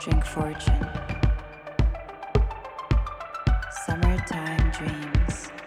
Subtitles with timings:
[0.00, 0.88] drink fortune,
[3.84, 5.59] summertime dreams.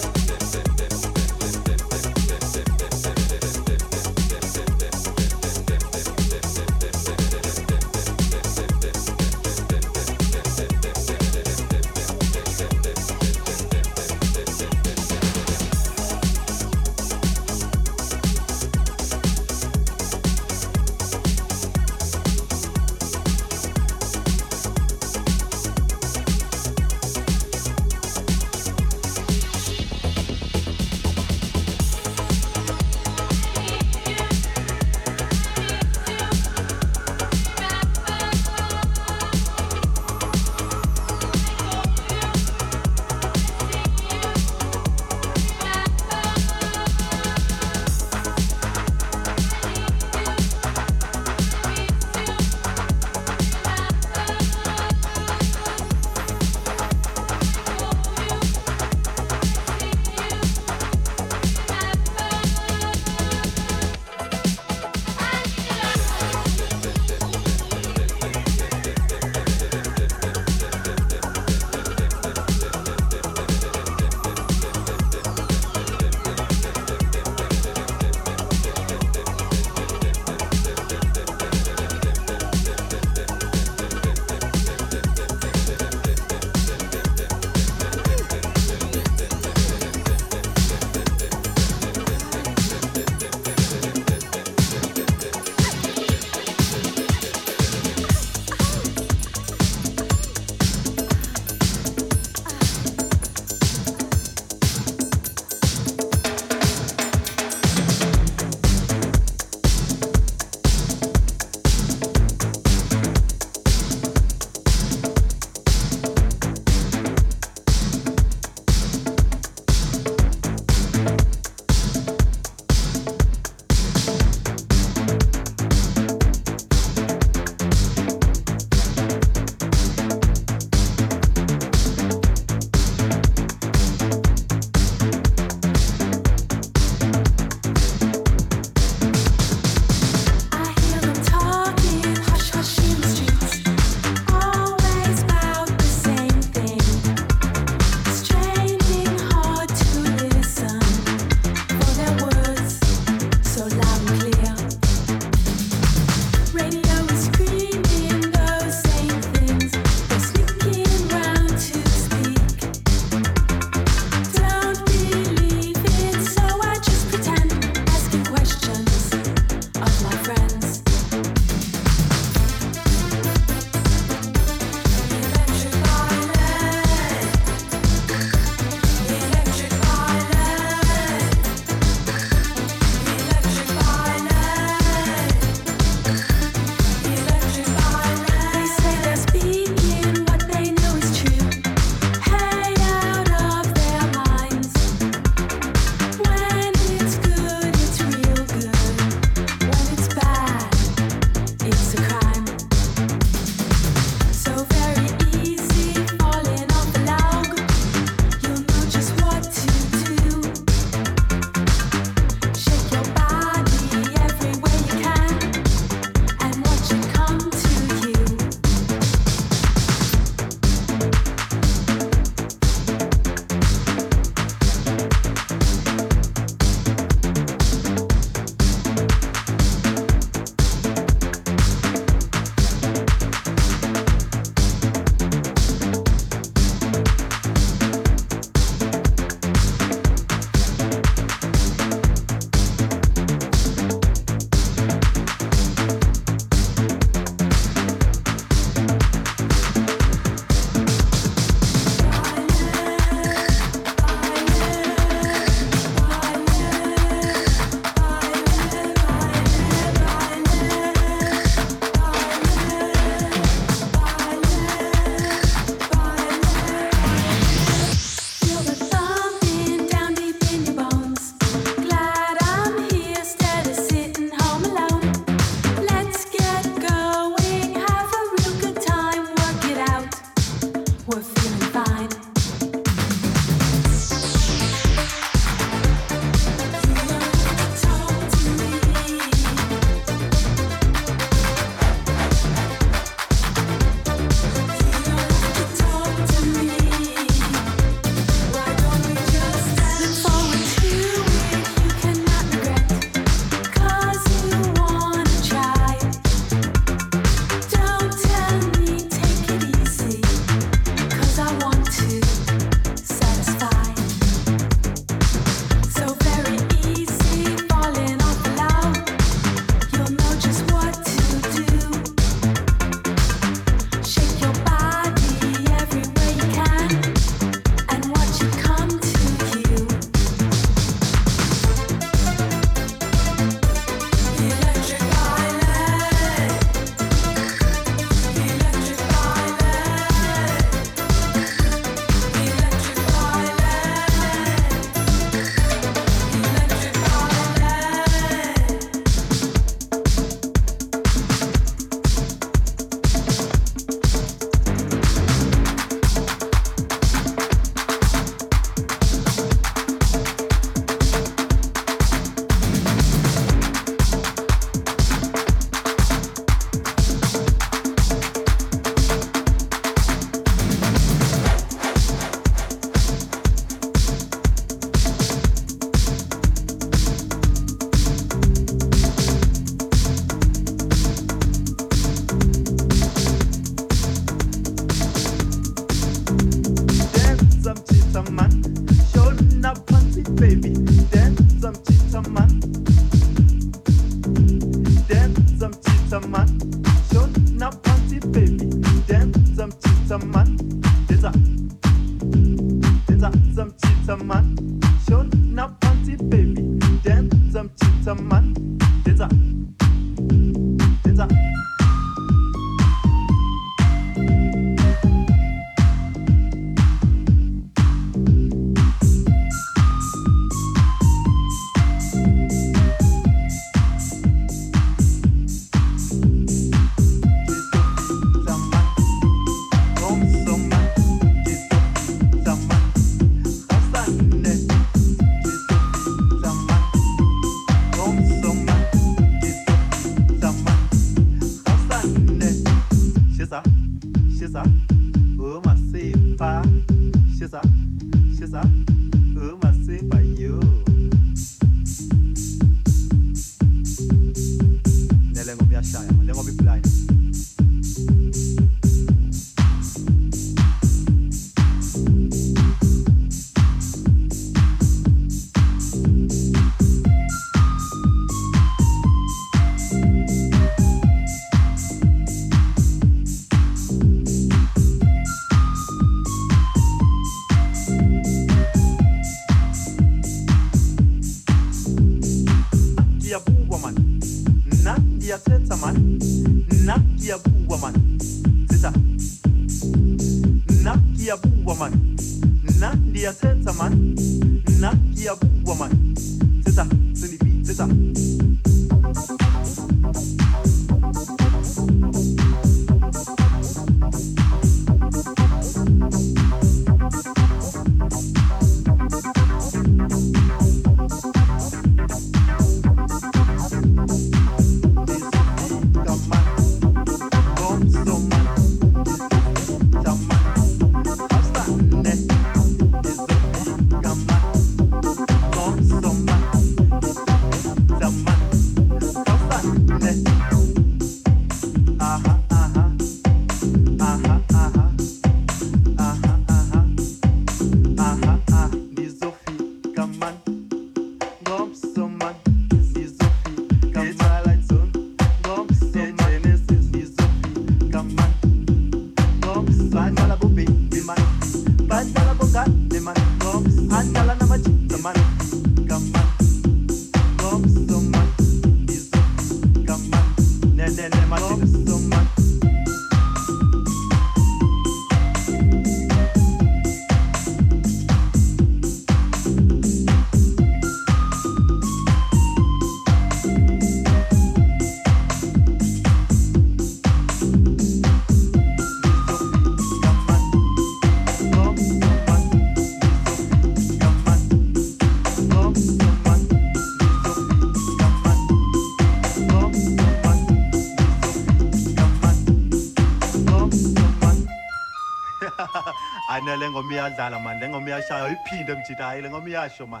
[598.48, 600.00] 피름지다 이런 거 미아쇼만